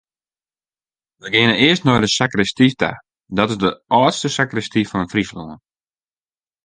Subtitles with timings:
[1.21, 2.91] We geane earst nei de sakristy ta,
[3.37, 5.51] dat is de âldste sakristy fan Fryslân.